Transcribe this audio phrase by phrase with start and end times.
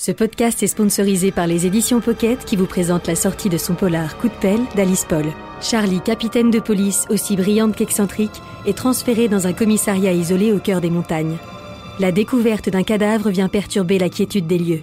[0.00, 3.74] Ce podcast est sponsorisé par les éditions Pocket qui vous présentent la sortie de son
[3.74, 5.24] polar Coup de pelle d'Alice Paul.
[5.60, 10.80] Charlie, capitaine de police aussi brillante qu'excentrique, est transféré dans un commissariat isolé au cœur
[10.80, 11.36] des montagnes.
[11.98, 14.82] La découverte d'un cadavre vient perturber la quiétude des lieux.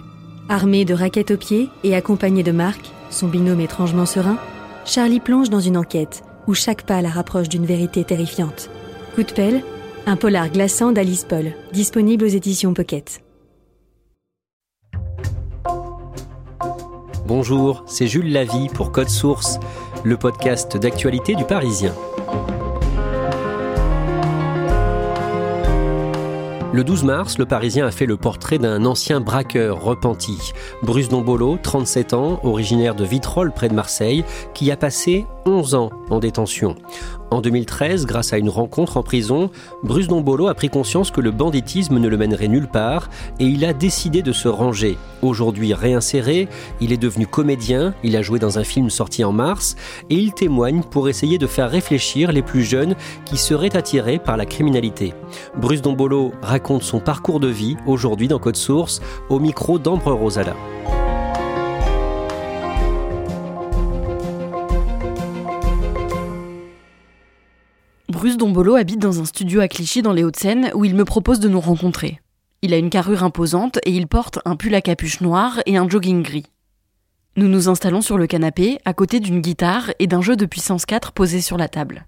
[0.50, 4.36] Armé de raquettes aux pieds et accompagné de Marc, son binôme étrangement serein,
[4.84, 8.68] Charlie plonge dans une enquête où chaque pas la rapproche d'une vérité terrifiante.
[9.14, 9.62] Coup de pelle,
[10.04, 13.22] un polar glaçant d'Alice Paul, disponible aux éditions Pocket.
[17.26, 19.58] Bonjour, c'est Jules Lavie pour Code Source,
[20.04, 21.92] le podcast d'actualité du Parisien.
[26.72, 30.52] Le 12 mars, le Parisien a fait le portrait d'un ancien braqueur repenti,
[30.84, 35.90] Bruce Dombolo, 37 ans, originaire de Vitrolles près de Marseille, qui a passé 11 ans
[36.10, 36.76] en détention.
[37.30, 39.50] En 2013, grâce à une rencontre en prison,
[39.82, 43.08] Bruce Dombolo a pris conscience que le banditisme ne le mènerait nulle part
[43.40, 44.96] et il a décidé de se ranger.
[45.26, 46.48] Aujourd'hui réinséré,
[46.80, 49.74] il est devenu comédien, il a joué dans un film sorti en mars
[50.08, 54.36] et il témoigne pour essayer de faire réfléchir les plus jeunes qui seraient attirés par
[54.36, 55.14] la criminalité.
[55.56, 60.54] Bruce Dombolo raconte son parcours de vie aujourd'hui dans Code Source au micro d'Ambre Rosala.
[68.08, 71.40] Bruce Dombolo habite dans un studio à Clichy dans les Hauts-de-Seine où il me propose
[71.40, 72.20] de nous rencontrer.
[72.66, 75.88] Il a une carrure imposante et il porte un pull à capuche noire et un
[75.88, 76.46] jogging gris.
[77.36, 80.84] Nous nous installons sur le canapé à côté d'une guitare et d'un jeu de puissance
[80.84, 82.06] 4 posé sur la table.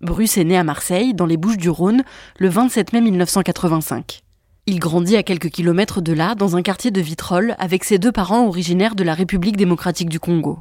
[0.00, 2.02] Bruce est né à Marseille, dans les Bouches du Rhône,
[2.40, 4.22] le 27 mai 1985.
[4.66, 8.10] Il grandit à quelques kilomètres de là, dans un quartier de Vitrolles, avec ses deux
[8.10, 10.58] parents originaires de la République démocratique du Congo.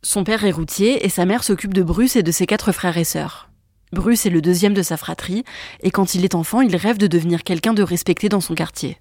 [0.00, 2.96] Son père est routier et sa mère s'occupe de Bruce et de ses quatre frères
[2.96, 3.50] et sœurs.
[3.94, 5.44] Bruce est le deuxième de sa fratrie,
[5.82, 8.98] et quand il est enfant, il rêve de devenir quelqu'un de respecté dans son quartier.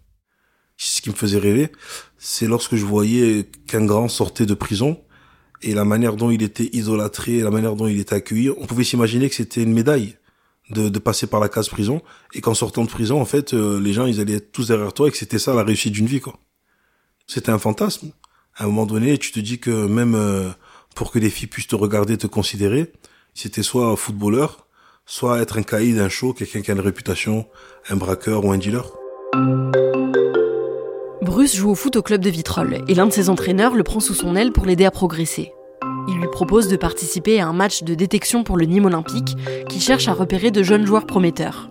[0.77, 1.71] Ce qui me faisait rêver,
[2.17, 5.01] c'est lorsque je voyais qu'un grand sortait de prison,
[5.61, 8.83] et la manière dont il était idolâtré, la manière dont il était accueilli, on pouvait
[8.83, 10.15] s'imaginer que c'était une médaille
[10.69, 12.01] de, passer par la case prison,
[12.33, 14.93] et qu'en sortant de prison, en fait, euh, les gens, ils allaient être tous derrière
[14.93, 16.21] toi, et que c'était ça la réussite d'une vie.
[17.27, 18.11] C'était un fantasme.
[18.55, 20.49] À un moment donné, tu te dis que même euh,
[20.95, 22.91] pour que les filles puissent te regarder, te considérer,
[23.33, 24.67] c'était soit footballeur,
[25.05, 27.45] soit être un caïd, un show, quelqu'un qui a une réputation,
[27.89, 28.85] un braqueur ou un dealer.
[31.21, 33.99] Bruce joue au foot au club de Vitrolles et l'un de ses entraîneurs le prend
[33.99, 35.51] sous son aile pour l'aider à progresser.
[36.07, 39.35] Il lui propose de participer à un match de détection pour le Nîmes Olympique
[39.69, 41.69] qui cherche à repérer de jeunes joueurs prometteurs.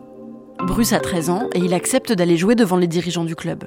[0.67, 3.65] Bruce a 13 ans et il accepte d'aller jouer devant les dirigeants du club.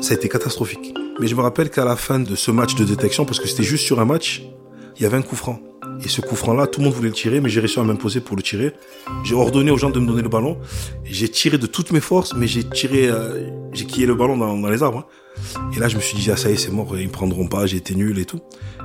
[0.00, 0.94] Ça a été catastrophique.
[1.20, 3.62] Mais je me rappelle qu'à la fin de ce match de détection, parce que c'était
[3.62, 4.42] juste sur un match,
[4.96, 5.60] il y avait un coup franc.
[6.04, 8.20] Et ce coup franc-là, tout le monde voulait le tirer, mais j'ai réussi à m'imposer
[8.20, 8.72] pour le tirer.
[9.24, 10.58] J'ai ordonné aux gens de me donner le ballon.
[11.04, 14.68] J'ai tiré de toutes mes forces, mais j'ai tiré, euh, j'ai quillé le ballon dans,
[14.68, 15.06] les arbres.
[15.56, 15.70] Hein.
[15.76, 17.46] Et là, je me suis dit, ah, ça y est, c'est mort, ils me prendront
[17.46, 18.40] pas, j'ai été nul et tout.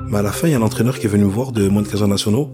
[0.08, 1.68] Mais à la fin, il y a un entraîneur qui est venu me voir de
[1.68, 2.52] moins de 15 ans nationaux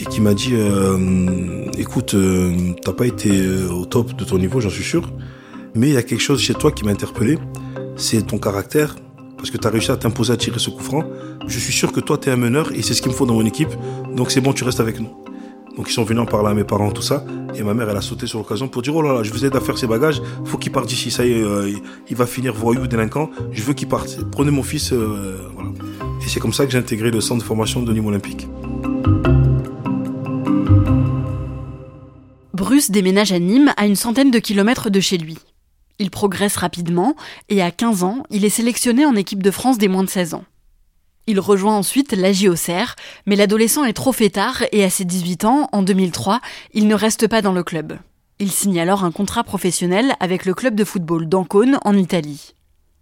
[0.00, 3.30] et qui m'a dit, euh, écoute, euh, t'as pas été
[3.70, 5.12] au top de ton niveau, j'en suis sûr,
[5.74, 7.38] mais il y a quelque chose chez toi qui m'a interpellé,
[7.96, 8.96] c'est ton caractère,
[9.44, 11.04] parce que tu as réussi à t'imposer à tirer ce coup franc.
[11.46, 13.26] Je suis sûr que toi, tu es un meneur et c'est ce qu'il me faut
[13.26, 13.68] dans mon équipe.
[14.16, 15.10] Donc c'est bon, tu restes avec nous.
[15.76, 17.26] Donc ils sont venus en parler à mes parents, tout ça.
[17.54, 19.44] Et ma mère, elle a sauté sur l'occasion pour dire, oh là là, je vous
[19.44, 20.22] aide à faire ses bagages.
[20.46, 21.10] Faut qu'il parte d'ici.
[21.10, 21.70] Ça y est, euh,
[22.08, 23.28] il va finir voyou, délinquant.
[23.52, 24.18] Je veux qu'il parte.
[24.32, 25.36] Prenez mon fils, euh.
[26.24, 28.48] Et c'est comme ça que j'ai intégré le centre de formation de Nîmes Olympique.
[32.54, 35.36] Bruce déménage à Nîmes à une centaine de kilomètres de chez lui.
[35.98, 37.14] Il progresse rapidement
[37.48, 40.34] et à 15 ans, il est sélectionné en équipe de France des moins de 16
[40.34, 40.44] ans.
[41.26, 42.96] Il rejoint ensuite l'AJ Auxerre,
[43.26, 46.40] mais l'adolescent est trop fêtard et à ses 18 ans, en 2003,
[46.74, 47.98] il ne reste pas dans le club.
[48.40, 52.54] Il signe alors un contrat professionnel avec le club de football d'Ancône en Italie.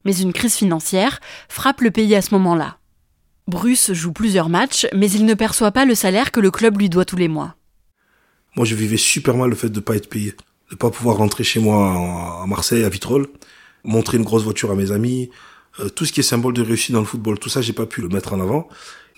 [0.04, 2.76] Mais une crise financière frappe le pays à ce moment-là.
[3.48, 6.88] Bruce joue plusieurs matchs, mais il ne perçoit pas le salaire que le club lui
[6.88, 7.56] doit tous les mois.
[8.54, 10.34] Moi, je vivais super mal le fait de ne pas être payé
[10.72, 13.26] de pas pouvoir rentrer chez moi à Marseille, à Vitrolles,
[13.84, 15.30] montrer une grosse voiture à mes amis,
[15.80, 17.84] euh, tout ce qui est symbole de réussite dans le football, tout ça, j'ai pas
[17.84, 18.68] pu le mettre en avant.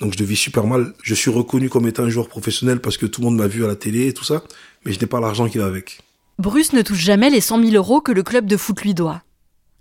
[0.00, 0.92] Donc je le vis super mal.
[1.02, 3.64] Je suis reconnu comme étant un joueur professionnel parce que tout le monde m'a vu
[3.64, 4.42] à la télé et tout ça,
[4.84, 6.00] mais je n'ai pas l'argent qui va avec.
[6.40, 9.22] Bruce ne touche jamais les 100 000 euros que le club de foot lui doit.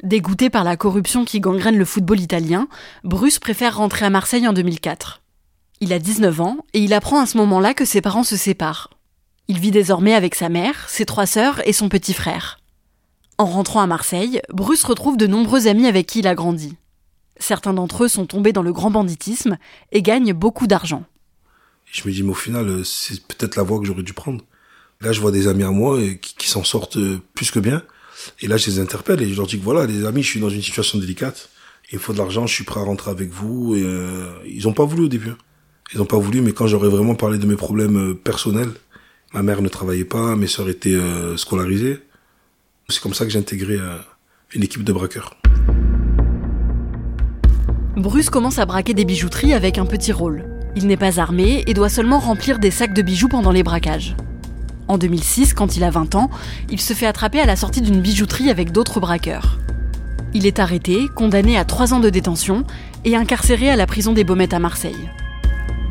[0.04, 2.68] Dégoûté par la corruption qui gangrène le football italien,
[3.04, 5.22] Bruce préfère rentrer à Marseille en 2004.
[5.82, 8.92] Il a 19 ans et il apprend à ce moment-là que ses parents se séparent.
[9.48, 12.60] Il vit désormais avec sa mère, ses trois sœurs et son petit frère.
[13.38, 16.76] En rentrant à Marseille, Bruce retrouve de nombreux amis avec qui il a grandi.
[17.38, 19.58] Certains d'entre eux sont tombés dans le grand banditisme
[19.92, 21.04] et gagnent beaucoup d'argent.
[21.92, 24.44] Je me dis, mais au final, euh, c'est peut-être la voie que j'aurais dû prendre.
[25.02, 27.84] Là, je vois des amis à moi euh, qui, s'en sortent euh, plus que bien.
[28.40, 30.40] Et là, je les interpelle et je leur dis que voilà, les amis, je suis
[30.40, 31.50] dans une situation délicate.
[31.92, 33.76] Il faut de l'argent, je suis prêt à rentrer avec vous.
[33.76, 33.86] Et
[34.48, 35.30] ils ont pas voulu au début.
[35.30, 35.38] Hein.
[35.94, 38.72] Ils ont pas voulu, mais quand j'aurais vraiment parlé de mes problèmes personnels,
[39.34, 41.00] ma mère ne travaillait pas, mes sœurs étaient
[41.38, 42.00] scolarisées.
[42.90, 43.78] C'est comme ça que j'ai intégré
[44.54, 45.36] une équipe de braqueurs.
[47.96, 50.46] Bruce commence à braquer des bijouteries avec un petit rôle.
[50.76, 54.16] Il n'est pas armé et doit seulement remplir des sacs de bijoux pendant les braquages.
[54.88, 56.30] En 2006, quand il a 20 ans,
[56.70, 59.60] il se fait attraper à la sortie d'une bijouterie avec d'autres braqueurs.
[60.34, 62.66] Il est arrêté, condamné à 3 ans de détention
[63.06, 65.10] et incarcéré à la prison des Baumettes à Marseille.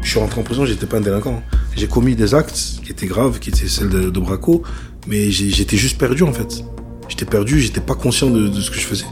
[0.03, 1.43] Je suis rentré en prison, j'étais pas un délinquant.
[1.77, 4.63] J'ai commis des actes qui étaient graves, qui étaient celles de, braco,
[5.07, 6.65] mais j'étais juste perdu en fait.
[7.09, 9.07] J'étais perdu, j'étais pas conscient de, de, ce que je faisais.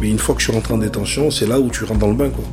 [0.00, 2.08] Mais une fois que je suis rentré en détention, c'est là où tu rentres dans
[2.08, 2.44] le bain quoi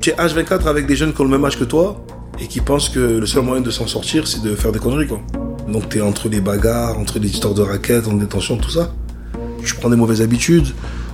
[0.00, 2.04] tu es H24 avec des jeunes qui ont le même âge que toi
[2.40, 5.08] et qui pensent que le seul moyen de s'en sortir, c'est de faire des conneries,
[5.08, 5.20] quoi.
[5.66, 8.92] Donc t'es entre les bagarres, entre les histoires de raquettes, en détention, tout ça.
[9.64, 10.68] Tu prends des mauvaises habitudes,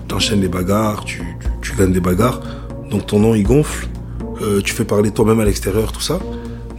[0.06, 1.23] t'enchaînes les bagarres, tu,
[1.62, 2.41] tu, gagnes des bagarres,
[2.91, 3.88] donc ton nom il gonfle,
[4.44, 6.19] euh, tu fais parler toi-même à l'extérieur, tout ça.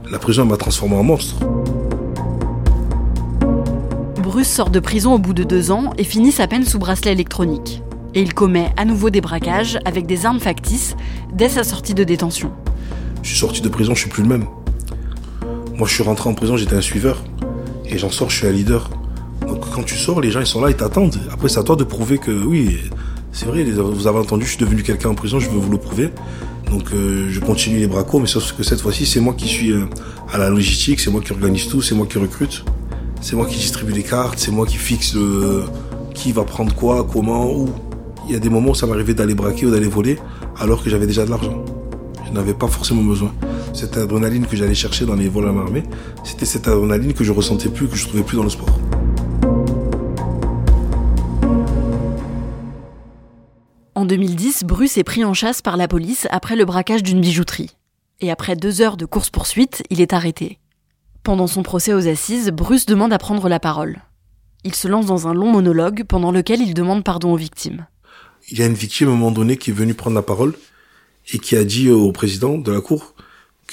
[0.10, 1.36] La prison m'a transformé en monstre.
[4.22, 7.12] Bruce sort de prison au bout de deux ans et finit sa peine sous bracelet
[7.12, 7.82] électronique
[8.16, 10.96] et il commet à nouveau des braquages avec des armes factices
[11.34, 12.52] dès sa sortie de détention.
[13.22, 14.46] Je suis sorti de prison, je suis plus le même.
[15.76, 17.22] Moi, je suis rentré en prison, j'étais un suiveur.
[17.86, 18.90] Et j'en sors, je suis un leader.
[19.46, 21.20] Donc quand tu sors, les gens ils sont là, ils t'attendent.
[21.32, 22.80] Après, c'est à toi de prouver que oui,
[23.32, 25.78] c'est vrai, vous avez entendu, je suis devenu quelqu'un en prison, je veux vous le
[25.78, 26.10] prouver.
[26.70, 29.72] Donc euh, je continue les bracos, mais sauf que cette fois-ci, c'est moi qui suis
[29.72, 29.86] euh,
[30.32, 32.66] à la logistique, c'est moi qui organise tout, c'est moi qui recrute,
[33.22, 35.16] c'est moi qui distribue les cartes, c'est moi qui fixe
[36.16, 37.70] qui va prendre quoi, comment, où
[38.28, 40.18] il y a des moments où ça m'arrivait d'aller braquer ou d'aller voler
[40.58, 41.64] alors que j'avais déjà de l'argent.
[42.26, 43.32] Je n'avais pas forcément besoin.
[43.74, 45.84] Cette adrénaline que j'allais chercher dans les vols à l'armée,
[46.24, 48.80] c'était cette adrénaline que je ressentais plus, que je trouvais plus dans le sport.
[53.96, 57.72] En 2010, Bruce est pris en chasse par la police après le braquage d'une bijouterie.
[58.22, 60.60] Et après deux heures de course-poursuite, il est arrêté.
[61.24, 64.02] Pendant son procès aux assises, Bruce demande à prendre la parole.
[64.64, 67.88] Il se lance dans un long monologue pendant lequel il demande pardon aux victimes
[68.50, 70.54] il y a une victime à un moment donné qui est venue prendre la parole
[71.34, 73.16] et qui a dit au président de la cour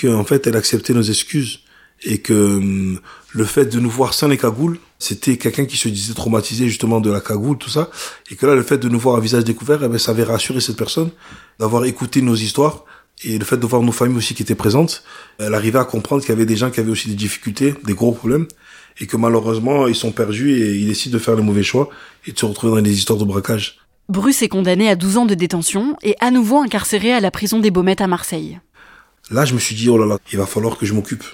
[0.01, 1.61] qu'en fait elle acceptait nos excuses
[2.05, 3.01] et que hum,
[3.33, 7.01] le fait de nous voir sans les cagoules, c'était quelqu'un qui se disait traumatisé justement
[7.01, 7.91] de la cagoule, tout ça,
[8.31, 10.23] et que là le fait de nous voir à visage découvert, eh ben, ça avait
[10.23, 11.11] rassuré cette personne
[11.59, 12.85] d'avoir écouté nos histoires
[13.25, 15.03] et le fait de voir nos familles aussi qui étaient présentes,
[15.39, 17.95] elle arrivait à comprendre qu'il y avait des gens qui avaient aussi des difficultés, des
[17.95, 18.47] gros problèmes,
[19.01, 21.89] et que malheureusement ils sont perdus et ils décident de faire le mauvais choix
[22.27, 23.79] et de se retrouver dans des histoires de braquage.
[24.09, 27.59] Bruce est condamné à 12 ans de détention et à nouveau incarcéré à la prison
[27.59, 28.61] des Baumettes à Marseille.
[29.31, 31.25] Là, je me suis dit, oh là là, il va falloir que je m'occupe.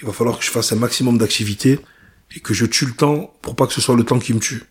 [0.00, 1.80] Il va falloir que je fasse un maximum d'activités
[2.34, 4.40] et que je tue le temps pour pas que ce soit le temps qui me
[4.40, 4.64] tue.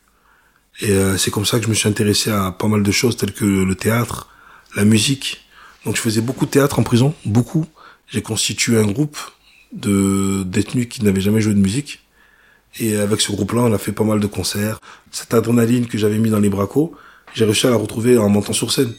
[0.82, 3.18] Et euh, c'est comme ça que je me suis intéressé à pas mal de choses
[3.18, 4.30] telles que le théâtre,
[4.76, 5.46] la musique.
[5.86, 7.66] Donc je faisais beaucoup de théâtre en prison, beaucoup.
[8.08, 9.18] J'ai constitué un groupe
[9.74, 12.02] de détenus qui n'avaient jamais joué de musique.
[12.80, 14.80] Et avec ce groupe-là, on a fait pas mal de concerts.
[15.12, 16.96] Cette adrénaline que j'avais mis dans les bracos,
[17.34, 18.94] j'ai réussi à la retrouver en montant sur scène.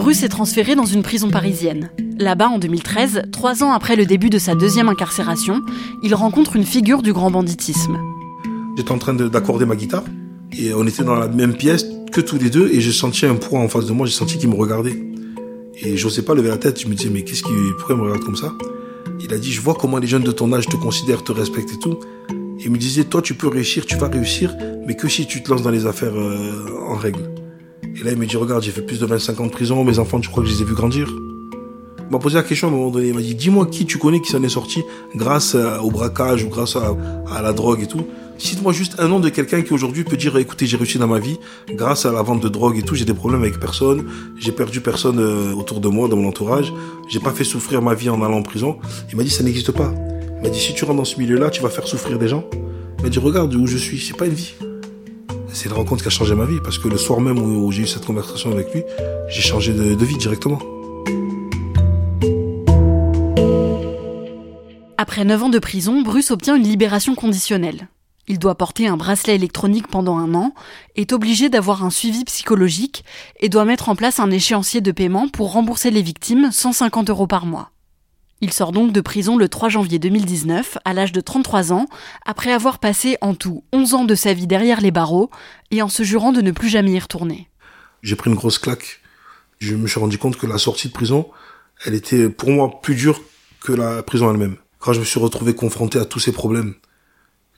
[0.00, 1.90] Bruce est transféré dans une prison parisienne.
[2.18, 5.60] Là-bas, en 2013, trois ans après le début de sa deuxième incarcération,
[6.02, 7.98] il rencontre une figure du grand banditisme.
[8.78, 10.04] J'étais en train d'accorder ma guitare
[10.58, 13.34] et on était dans la même pièce que tous les deux et j'ai senti un
[13.34, 14.98] poids en face de moi, j'ai senti qu'il me regardait.
[15.82, 18.24] Et j'osais pas lever la tête, je me disais mais qu'est-ce qui pourrait me regarder
[18.24, 18.54] comme ça?
[19.22, 21.74] Il a dit je vois comment les jeunes de ton âge te considèrent, te respectent
[21.74, 22.00] et tout.
[22.64, 24.54] Il me disait, toi, tu peux réussir, tu vas réussir,
[24.86, 27.39] mais que si tu te lances dans les affaires euh, en règle.
[27.96, 29.98] Et là, il me dit, regarde, j'ai fait plus de 25 ans de prison, mes
[29.98, 31.08] enfants, tu crois que je les ai vus grandir?
[32.10, 33.98] Il m'a posé la question à un moment donné, il m'a dit, dis-moi qui tu
[33.98, 34.82] connais qui s'en est sorti
[35.14, 36.96] grâce au braquage ou grâce à,
[37.40, 38.04] la drogue et tout.
[38.36, 41.20] Cite-moi juste un nom de quelqu'un qui aujourd'hui peut dire, écoutez, j'ai réussi dans ma
[41.20, 44.06] vie, grâce à la vente de drogue et tout, j'ai des problèmes avec personne,
[44.38, 46.72] j'ai perdu personne euh, autour de moi, dans mon entourage,
[47.08, 48.78] j'ai pas fait souffrir ma vie en allant en prison.
[49.10, 49.92] Il m'a dit, ça n'existe pas.
[50.38, 52.44] Il m'a dit, si tu rentres dans ce milieu-là, tu vas faire souffrir des gens.
[52.98, 54.54] Il m'a dit, regarde où je suis, c'est pas une vie.
[55.52, 57.82] C'est une rencontre qui a changé ma vie, parce que le soir même où j'ai
[57.82, 58.82] eu cette conversation avec lui,
[59.28, 60.58] j'ai changé de, vie directement.
[64.96, 67.88] Après 9 ans de prison, Bruce obtient une libération conditionnelle.
[68.28, 70.54] Il doit porter un bracelet électronique pendant un an,
[70.94, 73.04] est obligé d'avoir un suivi psychologique
[73.40, 77.26] et doit mettre en place un échéancier de paiement pour rembourser les victimes 150 euros
[77.26, 77.72] par mois.
[78.42, 81.86] Il sort donc de prison le 3 janvier 2019, à l'âge de 33 ans,
[82.24, 85.30] après avoir passé en tout 11 ans de sa vie derrière les barreaux
[85.70, 87.48] et en se jurant de ne plus jamais y retourner.
[88.02, 89.00] J'ai pris une grosse claque.
[89.58, 91.28] Je me suis rendu compte que la sortie de prison,
[91.84, 93.20] elle était pour moi plus dure
[93.60, 94.56] que la prison elle-même.
[94.78, 96.74] Quand je me suis retrouvé confronté à tous ces problèmes,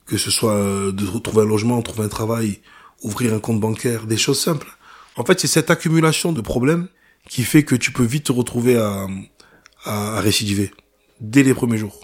[0.06, 2.60] que ce soit euh, de trouver un logement, trouver un travail,
[3.02, 4.76] ouvrir un compte bancaire, des choses simples.
[5.16, 6.88] En fait, c'est cette accumulation de problèmes
[7.28, 9.06] qui fait que tu peux vite te retrouver à,
[9.84, 10.70] à, récidiver
[11.20, 12.00] dès les premiers jours.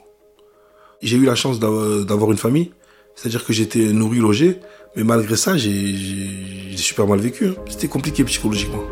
[1.02, 2.72] J'ai eu la chance d'avoir une famille,
[3.14, 4.60] c'est-à-dire que j'étais nourri, logé,
[4.96, 7.48] mais malgré ça, j'ai super mal vécu.
[7.48, 7.54] Hein.
[7.68, 8.82] C'était compliqué psychologiquement.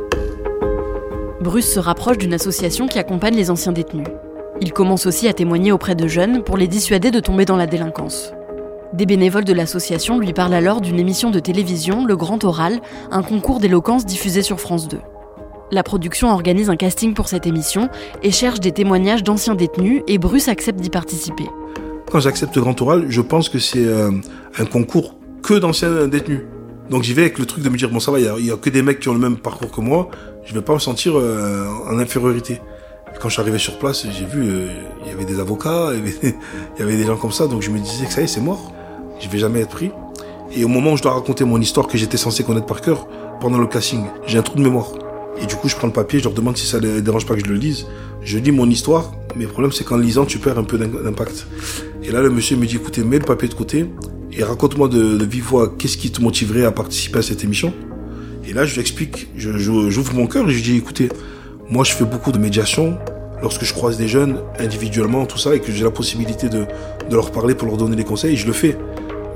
[1.40, 4.08] Bruce se rapproche d'une association qui accompagne les anciens détenus.
[4.60, 7.66] Il commence aussi à témoigner auprès de jeunes pour les dissuader de tomber dans la
[7.66, 8.32] délinquance.
[8.92, 13.22] Des bénévoles de l'association lui parlent alors d'une émission de télévision, Le Grand Oral, un
[13.22, 14.98] concours d'éloquence diffusé sur France 2.
[15.70, 17.88] La production organise un casting pour cette émission
[18.22, 21.46] et cherche des témoignages d'anciens détenus et Bruce accepte d'y participer.
[22.10, 24.10] Quand j'accepte Grand Oral, je pense que c'est euh,
[24.58, 26.42] un concours que d'anciens détenus.
[26.90, 28.56] Donc j'y vais avec le truc de me dire, bon ça va, il n'y a,
[28.56, 30.08] que des mecs qui ont le même parcours que moi,
[30.44, 32.60] je vais pas me sentir euh, en infériorité.
[33.20, 34.68] quand je suis arrivé sur place, j'ai vu, euh,
[35.04, 35.90] il y avait des avocats,
[36.22, 36.34] il
[36.78, 38.40] y avait des gens comme ça, donc je me disais que ça y est, c'est
[38.40, 38.72] mort
[39.20, 39.90] je vais jamais être pris.
[40.52, 43.08] Et au moment où je dois raconter mon histoire que j'étais censé connaître par cœur,
[43.40, 44.92] pendant le casting, j'ai un trou de mémoire.
[45.40, 47.34] Et du coup, je prends le papier, je leur demande si ça ne dérange pas
[47.34, 47.86] que je le lise.
[48.22, 51.46] Je lis mon histoire, mais le problème, c'est qu'en lisant, tu perds un peu d'impact.
[52.02, 53.86] Et là, le monsieur me dit, écoutez, mets le papier de côté
[54.32, 57.72] et raconte-moi de, vive voix qu'est-ce qui te motiverait à participer à cette émission?
[58.48, 61.08] Et là, je lui explique, j'ouvre mon cœur et je lui dis, écoutez,
[61.68, 62.98] moi, je fais beaucoup de médiation
[63.42, 66.66] lorsque je croise des jeunes individuellement, tout ça, et que j'ai la possibilité de,
[67.10, 68.76] leur parler pour leur donner des conseils, je le fais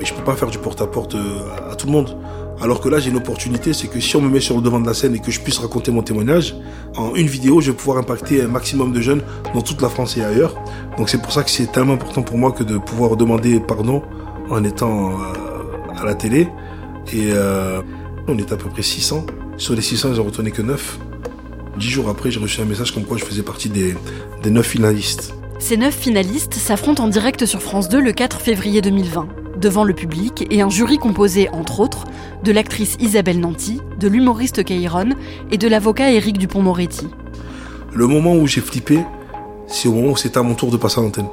[0.01, 2.17] mais je peux pas faire du porte-à-porte euh, à, tout le monde.
[2.63, 4.81] Alors que là, j'ai une opportunité, c'est que si on me met sur le devant
[4.81, 6.55] de la scène et que je puisse raconter mon témoignage,
[6.95, 9.23] en une vidéo, je vais pouvoir impacter un maximum de jeunes
[9.55, 10.55] dans toute la France et ailleurs.
[10.99, 14.03] Donc c'est pour ça que c'est tellement important pour moi que de pouvoir demander pardon
[14.51, 16.49] en étant euh, à la télé.
[17.15, 17.81] Et euh,
[18.29, 19.25] on est à peu près 600.
[19.57, 20.99] Sur les 600, ils ont retenu que 9.
[21.79, 23.95] Dix jours après, j'ai reçu un message comme quoi je faisais partie des,
[24.43, 25.35] des 9 finalistes.
[25.59, 29.29] Ces 9 finalistes s'affrontent en direct sur France 2 le 4 février 2020
[29.61, 32.05] devant le public et un jury composé, entre autres,
[32.43, 35.11] de l'actrice Isabelle Nanty, de l'humoriste Kairon
[35.51, 37.09] et de l'avocat Éric Dupont-Moretti.
[37.93, 39.05] Le moment où j'ai flippé,
[39.67, 41.29] c'est au moment où c'était à mon tour de passer à l'antenne.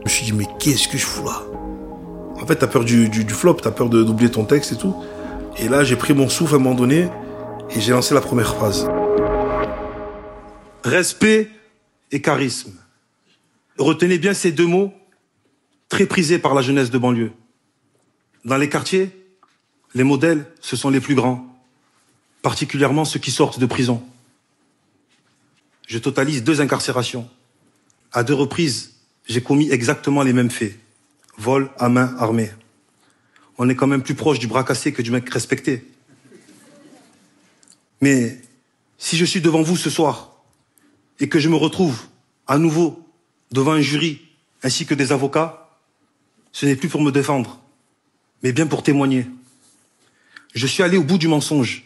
[0.00, 1.42] Je me suis dit, mais qu'est-ce que je fous là?
[2.40, 4.94] En fait, t'as peur du, du, du flop, t'as peur d'oublier ton texte et tout.
[5.58, 7.08] Et là, j'ai pris mon souffle à un moment donné
[7.70, 8.88] et j'ai lancé la première phrase.
[10.84, 11.48] Respect
[12.12, 12.72] et charisme.
[13.78, 14.92] Retenez bien ces deux mots,
[15.88, 17.32] très prisés par la jeunesse de banlieue.
[18.44, 19.10] Dans les quartiers,
[19.94, 21.46] les modèles, ce sont les plus grands,
[22.42, 24.02] particulièrement ceux qui sortent de prison.
[25.86, 27.28] Je totalise deux incarcérations.
[28.12, 28.94] À deux reprises,
[29.26, 30.78] j'ai commis exactement les mêmes faits.
[31.36, 32.50] Vol à main armée.
[33.58, 35.86] On est quand même plus proche du bras cassé que du mec respecté.
[38.00, 38.40] Mais
[38.98, 40.42] si je suis devant vous ce soir
[41.20, 42.02] et que je me retrouve
[42.46, 43.00] à nouveau
[43.50, 44.20] devant un jury
[44.62, 45.78] ainsi que des avocats,
[46.52, 47.60] ce n'est plus pour me défendre,
[48.42, 49.26] mais bien pour témoigner.
[50.54, 51.84] Je suis allé au bout du mensonge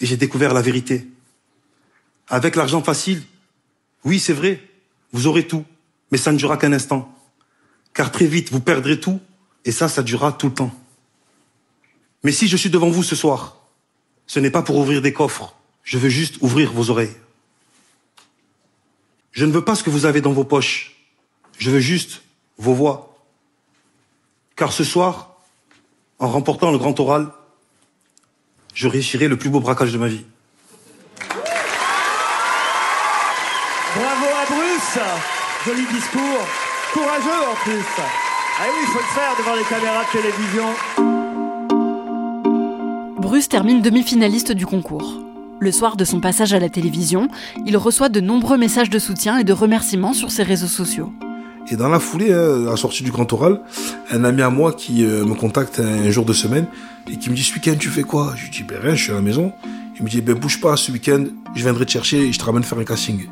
[0.00, 1.06] et j'ai découvert la vérité.
[2.28, 3.22] Avec l'argent facile,
[4.04, 4.62] oui, c'est vrai,
[5.12, 5.64] vous aurez tout,
[6.10, 7.14] mais ça ne durera qu'un instant.
[7.92, 9.20] Car très vite, vous perdrez tout
[9.64, 10.74] et ça, ça durera tout le temps.
[12.24, 13.58] Mais si je suis devant vous ce soir,
[14.26, 17.16] ce n'est pas pour ouvrir des coffres, je veux juste ouvrir vos oreilles.
[19.32, 20.96] Je ne veux pas ce que vous avez dans vos poches,
[21.58, 22.22] je veux juste
[22.56, 23.16] vos voix.
[24.56, 25.36] Car ce soir,
[26.18, 27.32] en remportant le grand oral,
[28.78, 30.24] je réussirai le plus beau braquage de ma vie.
[33.96, 35.00] Bravo à Bruce
[35.66, 36.46] Joli discours,
[36.92, 37.82] courageux en plus.
[37.98, 40.68] Ah oui, il faut le faire devant les caméras de télévision.
[43.20, 45.24] Bruce termine demi-finaliste du concours.
[45.58, 47.26] Le soir de son passage à la télévision,
[47.66, 51.12] il reçoit de nombreux messages de soutien et de remerciements sur ses réseaux sociaux.
[51.70, 53.60] Et dans la foulée, hein, à la sortie du grand oral,
[54.10, 56.66] un ami à moi qui euh, me contacte un, jour de semaine
[57.10, 58.32] et qui me dit ce week-end tu fais quoi?
[58.36, 59.52] Je lui dis ben rien, je suis à la maison.
[59.96, 62.44] Il me dit ben bouge pas ce week-end, je viendrai te chercher et je te
[62.44, 63.26] ramène faire un casting.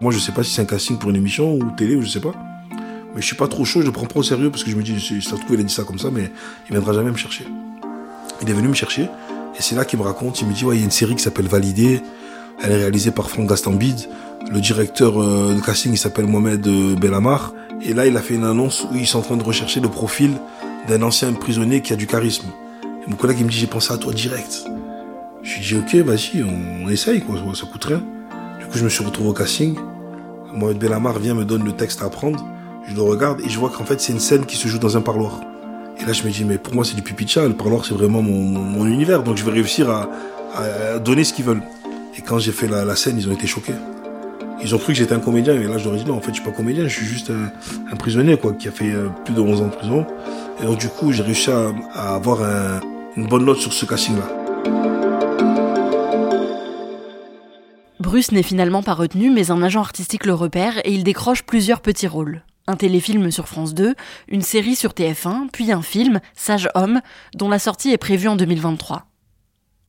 [0.00, 2.08] Moi je sais pas si c'est un casting pour une émission ou télé ou je
[2.08, 2.32] sais pas.
[3.14, 4.76] Mais je suis pas trop chaud, je le prends pas au sérieux parce que je
[4.76, 6.30] me dis ça trouve il a dit ça comme ça mais
[6.68, 7.46] il viendra jamais me chercher.
[8.42, 10.76] Il est venu me chercher et c'est là qu'il me raconte, il me dit ouais
[10.76, 12.02] il y a une série qui s'appelle Validé,
[12.62, 14.00] elle est réalisée par Franck Gastambide,
[14.52, 18.34] le directeur euh, de casting il s'appelle Mohamed euh, Bellamar Et là, il a fait
[18.34, 20.32] une annonce où ils sont en train de rechercher le profil
[20.88, 22.46] d'un ancien prisonnier qui a du charisme.
[22.84, 24.64] Et mon collègue, il me dit, j'ai pensé à toi direct.
[25.42, 28.02] Je lui dis, ok, vas-y, on, essaye, quoi, ça coûte rien.
[28.58, 29.76] Du coup, je me suis retrouvé au casting.
[30.54, 32.44] Mohamed Bellamar vient, me donne le texte à apprendre.
[32.86, 34.96] Je le regarde et je vois qu'en fait, c'est une scène qui se joue dans
[34.96, 35.40] un parloir.
[36.00, 37.46] Et là, je me dis, mais pour moi, c'est du chat.
[37.46, 39.22] Le parloir, c'est vraiment mon, univers.
[39.22, 41.62] Donc, je vais réussir à, donner ce qu'ils veulent.
[42.18, 43.74] Et quand j'ai fait la, scène, ils ont été choqués.
[44.62, 45.54] Ils ont cru que j'étais un comédien.
[45.54, 46.86] Et là, je leur dit, non, en fait, je suis pas comédien.
[46.86, 49.74] Je suis juste un, prisonnier, quoi, qui a fait euh, plus de 11 ans de
[49.74, 50.06] prison.
[50.62, 52.40] Et donc, du coup, j'ai réussi à, avoir
[53.16, 54.28] une bonne note sur ce casting-là.
[57.98, 61.80] Bruce n'est finalement pas retenu, mais un agent artistique le repère et il décroche plusieurs
[61.80, 62.42] petits rôles.
[62.66, 63.94] Un téléfilm sur France 2,
[64.28, 67.00] une série sur TF1, puis un film, Sage Homme,
[67.34, 69.06] dont la sortie est prévue en 2023.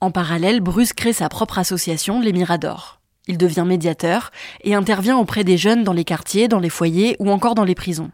[0.02, 3.01] En parallèle, Bruce crée sa propre association, les Miradors.
[3.28, 4.32] Il devient médiateur
[4.64, 7.76] et intervient auprès des jeunes dans les quartiers, dans les foyers ou encore dans les
[7.76, 8.12] prisons.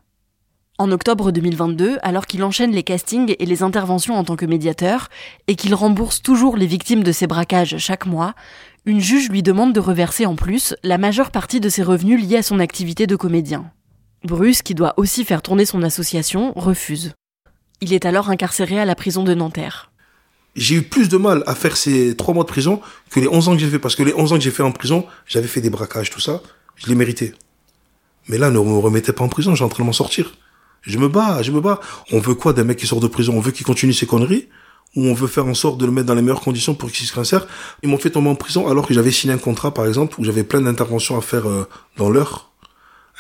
[0.80, 5.10] En octobre 2022, alors qu'il enchaîne les castings et les interventions en tant que médiateur,
[5.48, 8.36] et qu'il rembourse toujours les victimes de ses braquages chaque mois,
[8.86, 12.38] une juge lui demande de reverser en plus la majeure partie de ses revenus liés
[12.38, 13.72] à son activité de comédien.
[14.24, 17.14] Bruce, qui doit aussi faire tourner son association, refuse.
[17.82, 19.92] Il est alors incarcéré à la prison de Nanterre.
[20.58, 23.48] J'ai eu plus de mal à faire ces trois mois de prison que les 11
[23.48, 25.48] ans que j'ai fait, parce que les 11 ans que j'ai fait en prison, j'avais
[25.48, 26.42] fait des braquages, tout ça,
[26.76, 27.34] je les méritais.
[28.28, 30.34] Mais là, ne me remettez pas en prison, j'ai en train de m'en sortir.
[30.82, 31.80] Je me bats, je me bats.
[32.12, 33.34] On veut quoi d'un mec qui sort de prison?
[33.36, 34.48] On veut qu'il continue ses conneries?
[34.96, 37.06] Ou on veut faire en sorte de le mettre dans les meilleures conditions pour qu'il
[37.06, 37.46] se réinsère?
[37.84, 40.24] Ils m'ont fait tomber en prison alors que j'avais signé un contrat, par exemple, où
[40.24, 42.52] j'avais plein d'interventions à faire euh, dans l'heure.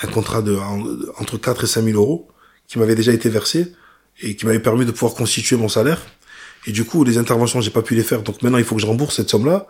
[0.01, 0.57] Un contrat de
[1.19, 2.29] entre 4 et 5 000 euros
[2.67, 3.73] qui m'avait déjà été versé
[4.21, 6.01] et qui m'avait permis de pouvoir constituer mon salaire.
[6.67, 8.21] Et du coup, les interventions, j'ai pas pu les faire.
[8.21, 9.65] Donc maintenant, il faut que je rembourse cette somme-là.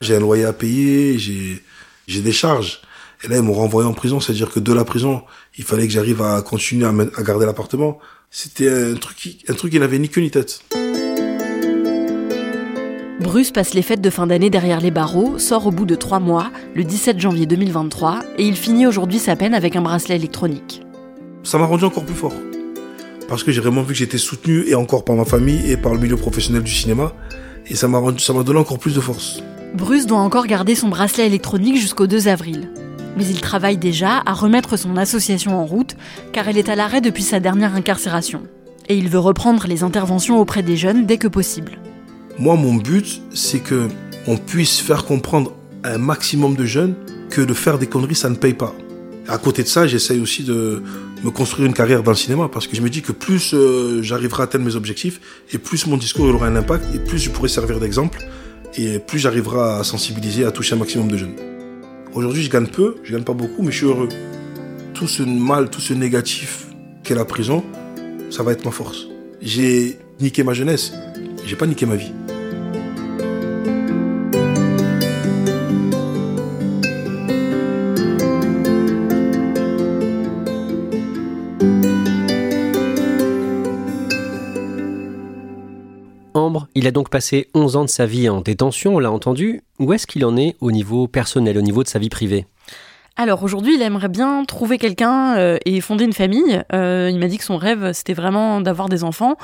[0.00, 1.62] J'ai un loyer à payer, j'ai
[2.06, 2.80] j'ai des charges.
[3.24, 5.22] Et là, ils m'ont renvoyé en prison, c'est-à-dire que de la prison,
[5.56, 7.98] il fallait que j'arrive à continuer à, garder l'appartement.
[8.30, 10.60] C'était un truc, qui, un truc qui n'avait ni queue ni tête.
[13.20, 16.18] Bruce passe les fêtes de fin d'année derrière les barreaux, sort au bout de trois
[16.18, 20.82] mois, le 17 janvier 2023, et il finit aujourd'hui sa peine avec un bracelet électronique.
[21.44, 22.34] Ça m'a rendu encore plus fort.
[23.28, 25.94] Parce que j'ai vraiment vu que j'étais soutenu, et encore par ma famille, et par
[25.94, 27.12] le milieu professionnel du cinéma,
[27.66, 28.00] et ça m'a
[28.42, 29.42] donné encore plus de force.
[29.74, 32.68] Bruce doit encore garder son bracelet électronique jusqu'au 2 avril
[33.16, 35.96] mais il travaille déjà à remettre son association en route
[36.32, 38.42] car elle est à l'arrêt depuis sa dernière incarcération.
[38.88, 41.78] Et il veut reprendre les interventions auprès des jeunes dès que possible.
[42.38, 43.88] Moi, mon but, c'est que
[44.26, 46.94] on puisse faire comprendre à un maximum de jeunes
[47.30, 48.74] que de faire des conneries, ça ne paye pas.
[49.28, 50.82] À côté de ça, j'essaye aussi de
[51.22, 54.02] me construire une carrière dans le cinéma parce que je me dis que plus euh,
[54.02, 55.20] j'arriverai à atteindre mes objectifs
[55.52, 58.18] et plus mon discours aura un impact et plus je pourrai servir d'exemple
[58.76, 61.36] et plus j'arriverai à sensibiliser, à toucher un maximum de jeunes.
[62.14, 64.08] Aujourd'hui, je gagne peu, je gagne pas beaucoup, mais je suis heureux.
[64.92, 66.66] Tout ce mal, tout ce négatif
[67.04, 67.64] qu'est la prison,
[68.30, 69.06] ça va être ma force.
[69.40, 70.92] J'ai niqué ma jeunesse,
[71.46, 72.12] j'ai pas niqué ma vie.
[86.74, 89.62] Il a donc passé 11 ans de sa vie en détention, on l'a entendu.
[89.78, 92.46] Où est-ce qu'il en est au niveau personnel, au niveau de sa vie privée?
[93.16, 96.62] Alors aujourd'hui, il aimerait bien trouver quelqu'un euh, et fonder une famille.
[96.72, 99.36] Euh, il m'a dit que son rêve, c'était vraiment d'avoir des enfants.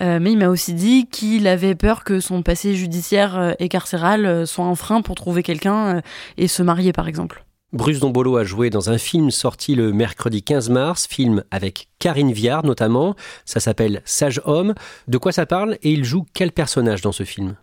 [0.00, 4.46] Euh, mais il m'a aussi dit qu'il avait peur que son passé judiciaire et carcéral
[4.46, 6.00] soit un frein pour trouver quelqu'un
[6.38, 7.44] et se marier, par exemple.
[7.72, 12.32] Bruce Dombolo a joué dans un film sorti le mercredi 15 mars, film avec Karine
[12.32, 13.14] Viard notamment.
[13.44, 14.74] Ça s'appelle Sage Homme.
[15.06, 17.54] De quoi ça parle et il joue quel personnage dans ce film?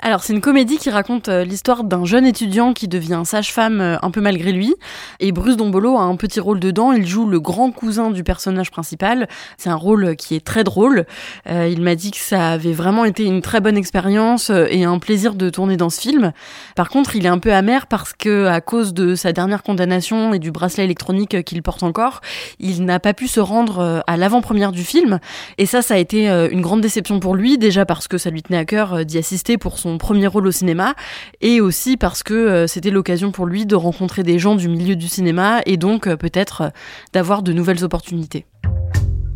[0.00, 3.96] Alors c'est une comédie qui raconte euh, l'histoire d'un jeune étudiant qui devient sage-femme euh,
[4.02, 4.74] un peu malgré lui.
[5.20, 6.92] Et Bruce Dombolo a un petit rôle dedans.
[6.92, 9.26] Il joue le grand cousin du personnage principal.
[9.56, 11.06] C'est un rôle qui est très drôle.
[11.48, 14.98] Euh, il m'a dit que ça avait vraiment été une très bonne expérience et un
[14.98, 16.32] plaisir de tourner dans ce film.
[16.74, 20.34] Par contre, il est un peu amer parce que à cause de sa dernière condamnation
[20.34, 22.20] et du bracelet électronique qu'il porte encore,
[22.58, 25.18] il n'a pas pu se rendre à l'avant-première du film.
[25.58, 28.42] Et ça, ça a été une grande déception pour lui, déjà parce que ça lui
[28.42, 30.94] tenait à cœur d'y assister pour son premier rôle au cinéma
[31.40, 34.96] et aussi parce que euh, c'était l'occasion pour lui de rencontrer des gens du milieu
[34.96, 36.68] du cinéma et donc euh, peut-être euh,
[37.12, 38.46] d'avoir de nouvelles opportunités.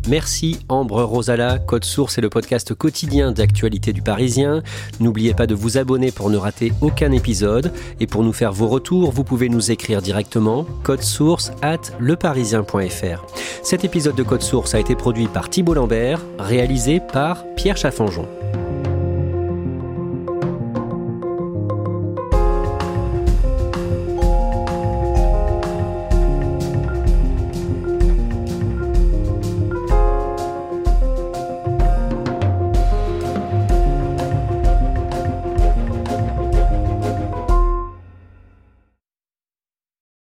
[0.07, 1.59] Merci Ambre Rosala.
[1.59, 4.63] Code Source est le podcast quotidien d'actualité du Parisien.
[4.99, 7.71] N'oubliez pas de vous abonner pour ne rater aucun épisode.
[7.99, 13.25] Et pour nous faire vos retours, vous pouvez nous écrire directement code source at leparisien.fr.
[13.63, 18.27] Cet épisode de Code Source a été produit par Thibault Lambert, réalisé par Pierre Chaffanjon.